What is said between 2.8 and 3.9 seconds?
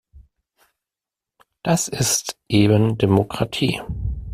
Demokratie.